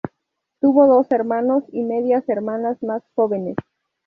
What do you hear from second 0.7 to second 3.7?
dos hermanos y medias hermanas más jóvenes.